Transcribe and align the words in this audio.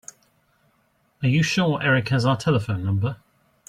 Are 1.21 1.27
you 1.29 1.43
sure 1.43 1.79
Erik 1.83 2.09
has 2.09 2.25
our 2.25 2.35
telephone 2.35 2.83
number? 2.83 3.17